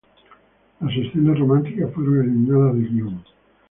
Las 0.79 0.97
escenas 0.97 1.37
románticas 1.37 1.93
fueron 1.93 2.21
eliminadas 2.21 2.73
del 2.73 2.89
guión. 2.89 3.23